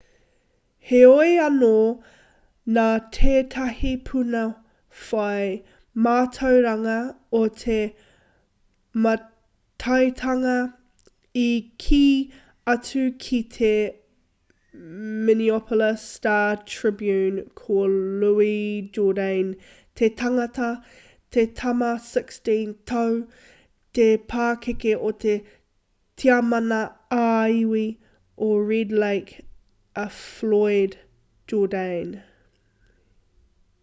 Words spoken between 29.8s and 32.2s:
a floyd jourdain